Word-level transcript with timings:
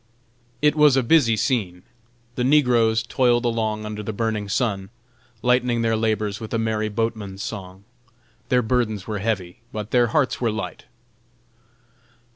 It 0.63 0.75
was 0.75 0.97
a 0.97 1.03
busy 1.03 1.37
scene: 1.37 1.83
the 2.33 2.43
negroes 2.43 3.03
toiled 3.03 3.45
along 3.45 3.85
under 3.85 4.01
the 4.01 4.11
burning 4.11 4.49
sun, 4.49 4.89
lightening 5.43 5.83
their 5.83 5.95
labors 5.95 6.39
with 6.39 6.55
a 6.55 6.57
merry 6.57 6.89
boatman's 6.89 7.43
song. 7.43 7.83
Their 8.49 8.63
burdens 8.63 9.05
were 9.05 9.19
heavy, 9.19 9.59
but 9.71 9.91
their 9.91 10.07
hearts 10.07 10.41
were 10.41 10.49
light. 10.51 10.85